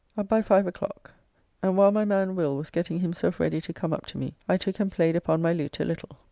[0.17, 1.13] Up by five o'clock,
[1.61, 4.57] and while my man Will was getting himself ready to come up to me I
[4.57, 6.17] took and played upon my lute a little.